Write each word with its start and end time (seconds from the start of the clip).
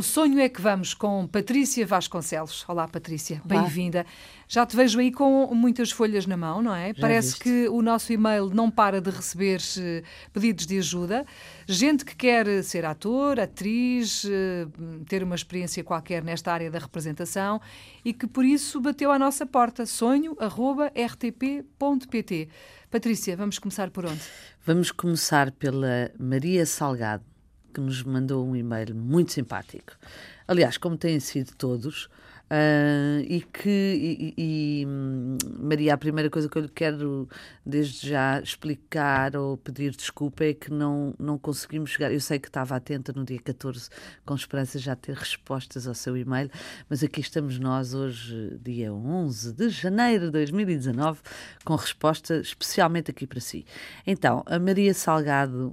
do 0.00 0.02
Sonho 0.02 0.38
é 0.40 0.48
que 0.48 0.62
Vamos 0.62 0.94
com 0.94 1.26
Patrícia 1.26 1.86
Vasconcelos. 1.86 2.64
Olá, 2.66 2.88
Patrícia, 2.88 3.42
bem-vinda. 3.44 4.06
Já 4.48 4.64
te 4.64 4.74
vejo 4.74 4.98
aí 4.98 5.12
com 5.12 5.54
muitas 5.54 5.90
folhas 5.90 6.24
na 6.24 6.38
mão, 6.38 6.62
não 6.62 6.74
é? 6.74 6.94
Já 6.94 7.00
Parece 7.02 7.28
viste. 7.32 7.42
que 7.42 7.68
o 7.68 7.82
nosso 7.82 8.10
e-mail 8.10 8.48
não 8.48 8.70
para 8.70 8.98
de 8.98 9.10
receber 9.10 9.60
eh, 9.78 10.02
pedidos 10.32 10.64
de 10.64 10.78
ajuda. 10.78 11.26
Gente 11.66 12.02
que 12.06 12.16
quer 12.16 12.64
ser 12.64 12.86
ator, 12.86 13.38
atriz, 13.38 14.24
eh, 14.24 14.66
ter 15.06 15.22
uma 15.22 15.34
experiência 15.34 15.84
qualquer 15.84 16.24
nesta 16.24 16.50
área 16.50 16.70
da 16.70 16.78
representação 16.78 17.60
e 18.02 18.14
que 18.14 18.26
por 18.26 18.46
isso 18.46 18.80
bateu 18.80 19.12
à 19.12 19.18
nossa 19.18 19.44
porta 19.44 19.84
sonho.rtp.pt. 19.84 20.38
Patrícia, 22.90 23.36
vamos 23.36 23.58
começar 23.58 23.90
por 23.90 24.06
onde? 24.06 24.22
Vamos 24.64 24.90
começar 24.90 25.52
pela 25.52 26.10
Maria 26.18 26.64
Salgado, 26.64 27.22
que 27.70 27.80
nos 27.80 28.02
mandou 28.02 28.46
um 28.46 28.54
e-mail 28.54 28.94
muito 28.94 29.32
simpático. 29.32 29.92
Aliás, 30.50 30.76
como 30.76 30.96
têm 30.96 31.20
sido 31.20 31.52
todos, 31.56 32.08
Uh, 32.52 33.22
e 33.28 33.42
que, 33.42 34.34
e, 34.36 34.82
e, 34.82 34.86
Maria, 35.60 35.94
a 35.94 35.96
primeira 35.96 36.28
coisa 36.28 36.48
que 36.48 36.58
eu 36.58 36.62
lhe 36.62 36.68
quero 36.68 37.28
desde 37.64 38.08
já 38.08 38.40
explicar 38.40 39.36
ou 39.36 39.56
pedir 39.56 39.94
desculpa 39.94 40.42
é 40.42 40.52
que 40.52 40.68
não, 40.68 41.14
não 41.16 41.38
conseguimos 41.38 41.90
chegar. 41.90 42.12
Eu 42.12 42.20
sei 42.20 42.40
que 42.40 42.48
estava 42.48 42.74
atenta 42.74 43.12
no 43.12 43.24
dia 43.24 43.38
14, 43.38 43.88
com 44.26 44.34
esperança 44.34 44.80
já 44.80 44.96
ter 44.96 45.14
respostas 45.14 45.86
ao 45.86 45.94
seu 45.94 46.16
e-mail, 46.16 46.50
mas 46.88 47.04
aqui 47.04 47.20
estamos 47.20 47.56
nós 47.60 47.94
hoje, 47.94 48.58
dia 48.60 48.92
11 48.92 49.52
de 49.52 49.68
janeiro 49.68 50.24
de 50.24 50.32
2019, 50.32 51.20
com 51.64 51.76
resposta 51.76 52.40
especialmente 52.40 53.12
aqui 53.12 53.28
para 53.28 53.38
si. 53.38 53.64
Então, 54.04 54.42
a 54.44 54.58
Maria 54.58 54.92
Salgado 54.92 55.72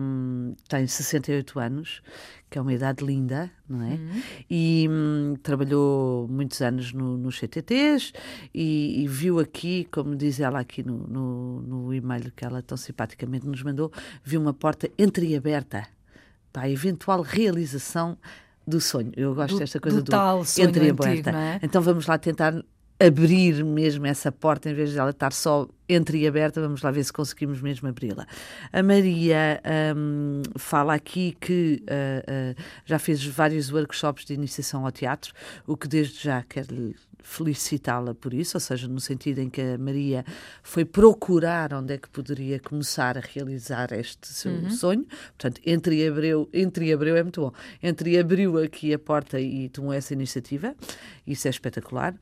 um, 0.00 0.54
tem 0.68 0.86
68 0.86 1.58
anos 1.58 2.02
que 2.50 2.58
é 2.58 2.60
uma 2.60 2.72
idade 2.72 3.04
linda, 3.04 3.50
não 3.68 3.82
é? 3.82 3.94
Uhum. 3.94 4.22
E 4.48 4.88
hum, 4.88 5.34
trabalhou 5.42 6.28
muitos 6.28 6.60
anos 6.60 6.92
no, 6.92 7.16
nos 7.16 7.38
CTTs 7.38 8.12
e, 8.54 9.02
e, 9.02 9.08
viu 9.08 9.40
aqui, 9.40 9.88
como 9.90 10.14
diz 10.14 10.38
ela 10.38 10.60
aqui 10.60 10.82
no, 10.82 10.98
no, 11.08 11.62
no, 11.62 11.94
e-mail 11.94 12.30
que 12.30 12.44
ela 12.44 12.62
tão 12.62 12.76
simpaticamente 12.76 13.46
nos 13.46 13.62
mandou, 13.62 13.90
viu 14.22 14.40
uma 14.40 14.54
porta 14.54 14.88
entreaberta 14.96 15.86
para 16.52 16.62
a 16.62 16.70
eventual 16.70 17.22
realização 17.22 18.16
do 18.66 18.80
sonho. 18.80 19.12
Eu 19.16 19.34
gosto 19.34 19.54
do, 19.54 19.58
desta 19.58 19.80
coisa 19.80 19.98
do, 19.98 20.04
do 20.04 20.10
tal 20.10 20.44
sonho 20.44 20.68
entreaberta. 20.68 21.30
Antigo, 21.30 21.36
é? 21.36 21.60
Então 21.62 21.82
vamos 21.82 22.06
lá 22.06 22.16
tentar 22.18 22.54
abrir 22.98 23.64
mesmo 23.64 24.06
essa 24.06 24.30
porta, 24.30 24.70
em 24.70 24.74
vez 24.74 24.92
de 24.92 24.98
ela 24.98 25.10
estar 25.10 25.32
só 25.32 25.68
entreaberta, 25.88 26.60
vamos 26.60 26.80
lá 26.80 26.90
ver 26.90 27.04
se 27.04 27.12
conseguimos 27.12 27.60
mesmo 27.60 27.88
abri-la. 27.88 28.26
A 28.72 28.82
Maria 28.82 29.60
um, 29.96 30.42
fala 30.56 30.94
aqui 30.94 31.36
que 31.40 31.82
uh, 31.82 32.58
uh, 32.58 32.62
já 32.84 32.98
fez 32.98 33.24
vários 33.24 33.70
workshops 33.70 34.24
de 34.24 34.34
iniciação 34.34 34.84
ao 34.84 34.92
teatro, 34.92 35.34
o 35.66 35.76
que 35.76 35.88
desde 35.88 36.22
já 36.22 36.42
quero 36.42 36.94
felicitá-la 37.24 38.14
por 38.14 38.34
isso, 38.34 38.56
ou 38.56 38.60
seja, 38.60 38.86
no 38.86 39.00
sentido 39.00 39.40
em 39.40 39.48
que 39.48 39.60
a 39.60 39.78
Maria 39.78 40.24
foi 40.62 40.84
procurar 40.84 41.72
onde 41.72 41.94
é 41.94 41.98
que 41.98 42.08
poderia 42.08 42.60
começar 42.60 43.16
a 43.16 43.20
realizar 43.20 43.92
este 43.92 44.28
seu 44.28 44.52
uhum. 44.52 44.70
sonho. 44.70 45.06
Portanto, 45.36 45.60
entreabriu, 45.64 46.48
entreabriu 46.52 47.16
é 47.16 47.22
muito 47.22 47.40
bom, 47.40 47.52
entreabriu 47.82 48.58
aqui 48.62 48.92
a 48.92 48.98
porta 48.98 49.40
e 49.40 49.68
tomou 49.70 49.92
essa 49.92 50.12
iniciativa. 50.12 50.76
Isso 51.26 51.48
é 51.48 51.50
espetacular. 51.50 52.14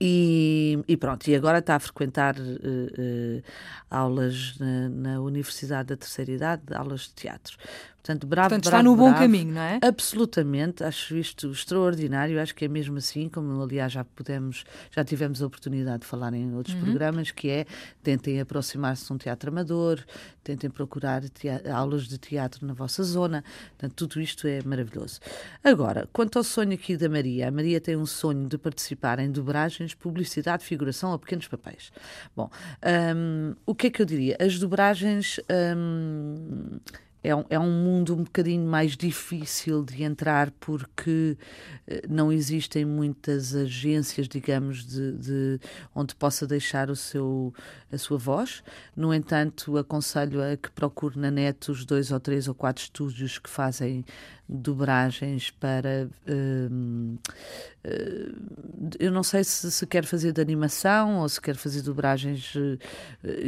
E, 0.00 0.78
e, 0.88 0.96
pronto, 0.96 1.28
e 1.28 1.34
agora 1.34 1.58
está 1.58 1.76
a 1.76 1.80
frequentar 1.80 2.34
uh, 2.38 2.42
uh, 2.42 3.42
aulas 3.90 4.56
na, 4.58 4.88
na, 4.88 5.20
Universidade 5.20 5.88
da 5.88 5.96
Terceira 5.96 6.32
Idade, 6.32 6.62
aulas 6.74 7.02
de 7.02 7.14
teatro. 7.14 7.58
Portanto, 8.02 8.26
bravo, 8.26 8.48
Portanto, 8.48 8.64
está 8.64 8.78
bravo, 8.78 8.90
no 8.90 8.96
bom 8.96 9.10
bravo, 9.10 9.18
caminho, 9.18 9.52
não 9.52 9.60
é? 9.60 9.78
Absolutamente, 9.82 10.82
acho 10.82 11.16
isto 11.16 11.50
extraordinário, 11.50 12.40
acho 12.40 12.54
que 12.54 12.64
é 12.64 12.68
mesmo 12.68 12.96
assim, 12.96 13.28
como 13.28 13.62
aliás 13.62 13.92
já 13.92 14.04
podemos, 14.04 14.64
já 14.90 15.04
tivemos 15.04 15.42
a 15.42 15.46
oportunidade 15.46 16.00
de 16.00 16.06
falar 16.06 16.32
em 16.32 16.54
outros 16.54 16.74
uhum. 16.74 16.82
programas, 16.82 17.30
que 17.30 17.50
é 17.50 17.66
tentem 18.02 18.40
aproximar-se 18.40 19.06
de 19.06 19.12
um 19.12 19.18
teatro 19.18 19.50
amador, 19.50 20.02
tentem 20.42 20.70
procurar 20.70 21.22
teatro, 21.28 21.70
aulas 21.72 22.08
de 22.08 22.16
teatro 22.16 22.66
na 22.66 22.72
vossa 22.72 23.02
zona, 23.02 23.44
portanto, 23.70 23.94
tudo 23.94 24.20
isto 24.22 24.46
é 24.46 24.62
maravilhoso. 24.64 25.20
Agora, 25.62 26.08
quanto 26.10 26.38
ao 26.38 26.44
sonho 26.44 26.72
aqui 26.72 26.96
da 26.96 27.08
Maria, 27.08 27.48
a 27.48 27.50
Maria 27.50 27.80
tem 27.80 27.96
um 27.96 28.06
sonho 28.06 28.48
de 28.48 28.56
participar 28.56 29.18
em 29.18 29.30
dobragens, 29.30 29.92
publicidade, 29.94 30.64
figuração 30.64 31.12
ou 31.12 31.18
pequenos 31.18 31.46
papéis. 31.48 31.92
Bom, 32.34 32.50
um, 33.14 33.54
o 33.66 33.74
que 33.74 33.88
é 33.88 33.90
que 33.90 34.00
eu 34.00 34.06
diria? 34.06 34.38
As 34.40 34.58
dobragens. 34.58 35.38
Um, 35.76 36.69
é 37.22 37.34
um, 37.34 37.44
é 37.50 37.58
um 37.58 37.70
mundo 37.70 38.14
um 38.14 38.24
bocadinho 38.24 38.66
mais 38.66 38.96
difícil 38.96 39.84
de 39.84 40.02
entrar 40.02 40.50
porque 40.52 41.36
eh, 41.86 42.02
não 42.08 42.32
existem 42.32 42.84
muitas 42.84 43.54
agências, 43.54 44.26
digamos, 44.26 44.86
de, 44.86 45.12
de, 45.12 45.60
onde 45.94 46.14
possa 46.14 46.46
deixar 46.46 46.88
o 46.88 46.96
seu, 46.96 47.52
a 47.92 47.98
sua 47.98 48.16
voz. 48.16 48.62
No 48.96 49.12
entanto, 49.12 49.76
aconselho 49.76 50.42
a 50.42 50.56
que 50.56 50.70
procure 50.70 51.18
na 51.18 51.30
net 51.30 51.70
os 51.70 51.84
dois 51.84 52.10
ou 52.10 52.18
três 52.18 52.48
ou 52.48 52.54
quatro 52.54 52.82
estúdios 52.82 53.38
que 53.38 53.50
fazem 53.50 54.04
dobragens 54.50 55.50
para. 55.50 56.10
Uh, 56.28 57.14
uh, 57.86 58.96
eu 58.98 59.12
não 59.12 59.22
sei 59.22 59.44
se, 59.44 59.70
se 59.70 59.86
quer 59.86 60.04
fazer 60.04 60.32
de 60.32 60.40
animação 60.40 61.20
ou 61.20 61.28
se 61.28 61.40
quer 61.40 61.54
fazer 61.54 61.82
dobragens. 61.82 62.54
Uh, 62.56 62.78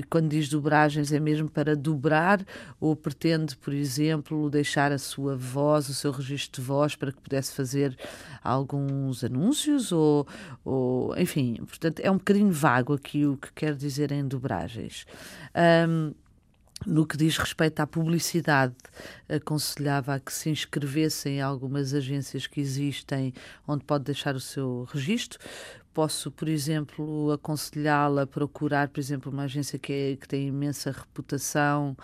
quando 0.09 0.29
diz 0.29 0.49
dobragens, 0.49 1.13
é 1.13 1.19
mesmo 1.19 1.51
para 1.51 1.75
dobrar 1.75 2.45
ou 2.79 2.95
pretende, 2.95 3.57
por 3.57 3.73
exemplo, 3.73 4.49
deixar 4.49 4.93
a 4.93 4.99
sua 4.99 5.37
voz, 5.37 5.89
o 5.89 5.95
seu 5.95 6.13
registro 6.13 6.63
de 6.63 6.67
voz, 6.69 6.95
para 6.95 7.11
que 7.11 7.21
pudesse 7.21 7.53
fazer 7.53 7.99
alguns 8.45 9.25
anúncios 9.25 9.91
ou, 9.91 10.27
ou 10.65 11.17
enfim, 11.19 11.57
portanto, 11.67 12.01
é 12.01 12.11
um 12.11 12.17
bocadinho 12.17 12.53
vago 12.53 12.95
aqui 12.95 13.27
o 13.27 13.37
que 13.37 13.53
quer 13.53 13.75
dizer 13.75 14.13
em 14.13 14.27
dobragens. 14.27 15.05
Um, 15.89 16.13
no 16.87 17.07
que 17.07 17.17
diz 17.17 17.37
respeito 17.37 17.81
à 17.81 17.87
publicidade, 17.87 18.75
aconselhava 19.29 20.15
a 20.15 20.21
que 20.21 20.33
se 20.33 20.51
inscrevesse 20.51 21.29
em 21.29 21.41
algumas 21.41 21.95
agências 21.95 22.47
que 22.47 22.61
existem 22.61 23.33
onde 23.67 23.85
pode 23.85 24.05
deixar 24.05 24.35
o 24.35 24.41
seu 24.41 24.89
registro, 24.93 25.39
Posso, 25.95 26.31
por 26.31 26.49
exemplo, 26.49 27.31
aconselhá-la 27.33 28.23
a 28.23 28.27
procurar, 28.27 28.89
por 28.89 28.99
exemplo, 28.99 29.31
uma 29.31 29.43
agência 29.43 29.79
que, 29.79 29.93
é, 29.93 30.17
que 30.17 30.27
tem 30.27 30.49
imensa 30.49 30.91
reputação 30.91 31.95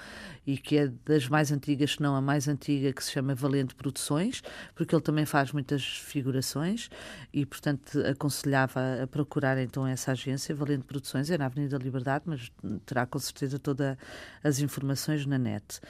e 0.47 0.59
que 0.59 0.77
é 0.77 0.89
das 1.07 1.27
mais 1.27 1.51
antigas, 1.51 1.93
se 1.93 2.03
não 2.03 2.15
a 2.15 2.21
mais 2.21 2.49
antiga, 2.49 2.93
que 2.93 3.03
se 3.03 3.13
chama 3.13 3.35
Valente 3.35 3.75
Produções, 3.75 4.43
porque 4.75 4.95
ele 4.95 5.03
também 5.03 5.25
faz 5.25 5.53
muitas 5.53 5.83
figurações 5.83 6.91
e, 7.33 7.47
portanto, 7.47 7.99
aconselhava 8.01 9.03
a 9.03 9.07
procurar 9.07 9.57
então 9.59 9.87
essa 9.87 10.13
agência, 10.13 10.55
Valente 10.55 10.85
Produções, 10.85 11.31
é 11.31 11.39
na 11.39 11.47
Avenida 11.47 11.79
Liberdade, 11.79 12.25
mas 12.27 12.53
terá 12.85 13.07
com 13.07 13.19
certeza 13.19 13.59
todas 13.59 13.97
as 14.45 14.59
informações 14.59 15.25
na 15.25 15.39
net. 15.39 15.81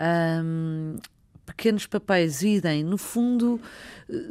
Um, 0.00 0.96
pequenos 1.48 1.86
papéis 1.86 2.42
idem. 2.42 2.84
No 2.84 2.98
fundo, 2.98 3.60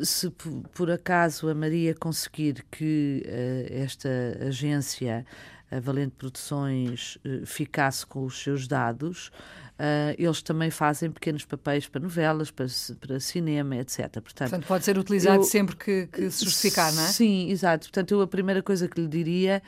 se 0.04 0.32
por 0.74 0.92
acaso 0.92 1.50
a 1.50 1.56
Maria 1.56 1.96
conseguir 1.96 2.64
que 2.72 3.24
uh, 3.26 3.74
esta 3.74 4.10
agência, 4.48 5.26
a 5.72 5.80
Valente 5.80 6.14
Produções, 6.18 7.18
uh, 7.18 7.46
ficasse 7.46 8.06
com 8.06 8.24
os 8.24 8.42
seus 8.42 8.68
dados, 8.68 9.32
Uh, 9.78 10.16
eles 10.18 10.42
também 10.42 10.72
fazem 10.72 11.12
pequenos 11.12 11.46
papéis 11.46 11.88
para 11.88 12.01
novelas, 12.01 12.50
para, 12.50 12.66
para 13.00 13.19
cinema, 13.19 13.75
etc. 13.78 14.00
Portanto, 14.00 14.50
Portanto 14.50 14.66
pode 14.66 14.84
ser 14.84 14.98
utilizado 14.98 15.42
eu, 15.42 15.44
sempre 15.44 15.75
que, 15.75 16.07
que, 16.07 16.31
se 16.31 16.46
justificar, 16.46 16.92
não 16.94 17.04
é? 17.04 17.07
Sim, 17.07 17.51
exato. 17.51 17.86
Portanto, 17.88 18.12
eu 18.12 18.22
a 18.22 18.28
primeira 18.28 18.63
coisa 18.63 18.88
que 18.88 19.00
lhe 19.00 19.07
diria 19.07 19.62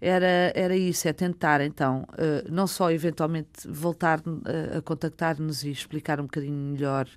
era, 0.00 0.52
era 0.54 0.76
isso, 0.76 1.08
é 1.08 1.14
tentar 1.14 1.62
então, 1.62 2.06
uh, 2.12 2.52
não 2.52 2.66
só 2.66 2.90
eventualmente 2.90 3.66
voltar 3.66 4.20
uh, 4.20 4.78
a 4.78 4.82
contactar-nos 4.82 5.64
e 5.64 5.70
explicar 5.70 6.20
um 6.20 6.24
bocadinho 6.24 6.72
melhor 6.72 7.08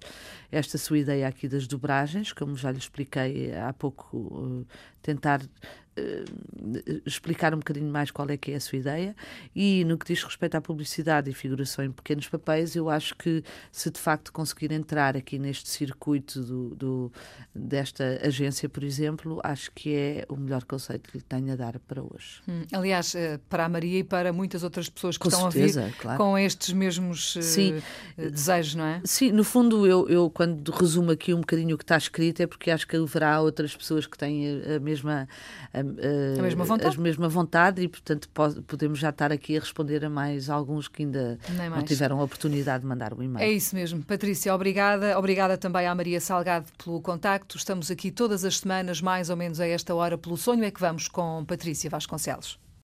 esta 0.49 0.77
sua 0.77 0.99
ideia 0.99 1.27
aqui 1.27 1.49
das 1.49 1.67
dobragens, 1.67 2.31
como 2.31 2.55
já 2.55 2.71
lhe 2.71 2.77
expliquei 2.77 3.53
há 3.53 3.73
pouco, 3.73 4.65
tentar 5.01 5.41
uh, 5.41 7.01
explicar 7.05 7.53
um 7.53 7.57
bocadinho 7.57 7.91
mais 7.91 8.11
qual 8.11 8.29
é 8.29 8.37
que 8.37 8.51
é 8.51 8.55
a 8.55 8.59
sua 8.59 8.77
ideia 8.77 9.15
e 9.55 9.83
no 9.85 9.97
que 9.97 10.05
diz 10.05 10.23
respeito 10.23 10.55
à 10.55 10.61
publicidade 10.61 11.29
e 11.29 11.33
figuração 11.33 11.83
em 11.83 11.91
pequenos 11.91 12.27
papéis, 12.27 12.36
eu 12.75 12.89
acho 12.89 13.15
que 13.15 13.43
se 13.71 13.89
de 13.89 13.99
facto 13.99 14.31
conseguir 14.31 14.71
entrar 14.71 15.15
aqui 15.15 15.39
neste 15.39 15.69
circuito 15.69 16.41
do, 16.41 16.75
do 16.75 17.11
desta 17.53 18.19
agência, 18.23 18.69
por 18.69 18.83
exemplo, 18.83 19.39
acho 19.43 19.71
que 19.71 19.95
é 19.95 20.25
o 20.29 20.35
melhor 20.35 20.63
conceito 20.63 21.09
que 21.09 21.17
lhe 21.17 21.23
tenho 21.23 21.53
a 21.53 21.55
dar 21.55 21.79
para 21.79 22.01
hoje. 22.01 22.41
Hum, 22.47 22.63
aliás, 22.71 23.15
eh, 23.15 23.39
para 23.49 23.65
a 23.65 23.69
Maria 23.69 23.99
e 23.99 24.03
para 24.03 24.31
muitas 24.31 24.63
outras 24.63 24.89
pessoas 24.89 25.17
que 25.17 25.23
com 25.23 25.29
estão 25.29 25.51
certeza, 25.51 25.83
a 25.83 25.85
vir 25.85 25.95
claro. 25.95 26.17
com 26.17 26.37
estes 26.37 26.73
mesmos 26.73 27.35
uh, 27.35 27.41
Sim. 27.41 27.81
desejos, 28.17 28.75
não 28.75 28.85
é? 28.85 29.01
Sim, 29.03 29.31
no 29.31 29.43
fundo, 29.43 29.85
eu, 29.87 30.07
eu 30.07 30.29
quando 30.29 30.69
resumo 30.71 31.11
aqui 31.11 31.33
um 31.33 31.39
bocadinho 31.39 31.75
o 31.75 31.77
que 31.77 31.83
está 31.83 31.97
escrito 31.97 32.41
é 32.41 32.47
porque 32.47 32.71
acho 32.71 32.87
que 32.87 32.95
haverá 32.95 33.41
outras 33.41 33.75
pessoas 33.75 34.05
que 34.05 34.17
têm 34.17 34.61
a 34.75 34.79
mesma, 34.79 35.27
a 35.73 35.79
uh, 35.79 36.39
a, 36.39 36.41
mesma 36.41 36.63
vontade. 36.63 36.97
a 36.97 37.01
mesma 37.01 37.29
vontade 37.29 37.81
e, 37.81 37.87
portanto, 37.87 38.29
podemos 38.67 38.99
já 38.99 39.09
estar 39.09 39.31
aqui 39.31 39.57
a 39.57 39.59
responder 39.59 40.03
a 40.05 40.09
mais 40.09 40.49
alguns 40.49 40.87
que 40.87 41.03
ainda 41.03 41.37
não 41.69 41.83
tiveram 41.83 42.21
a 42.21 42.26
oportunidade 42.27 42.81
de 42.81 42.87
mandar 42.87 43.13
o 43.13 43.23
e-mail. 43.23 43.43
É 43.43 43.51
isso 43.51 43.75
mesmo. 43.75 44.03
Patrícia, 44.03 44.53
obrigada. 44.53 45.17
Obrigada 45.17 45.57
também 45.57 45.87
à 45.87 45.95
Maria 45.95 46.21
Salgado 46.21 46.67
pelo 46.83 47.01
contacto. 47.01 47.57
Estamos 47.57 47.89
aqui 47.89 48.11
todas 48.11 48.45
as 48.45 48.59
semanas, 48.59 49.01
mais 49.01 49.29
ou 49.29 49.35
menos 49.35 49.59
a 49.59 49.67
esta 49.67 49.95
hora, 49.95 50.17
pelo 50.17 50.37
Sonho 50.37 50.63
é 50.63 50.71
que 50.71 50.79
vamos 50.79 51.07
com 51.07 51.43
Patrícia 51.45 51.89
Vasconcelos. 51.89 52.59